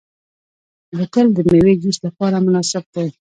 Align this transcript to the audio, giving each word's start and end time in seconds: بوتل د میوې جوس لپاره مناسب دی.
بوتل 0.95 1.27
د 1.33 1.37
میوې 1.51 1.73
جوس 1.81 1.97
لپاره 2.05 2.37
مناسب 2.45 2.83
دی. 2.93 3.07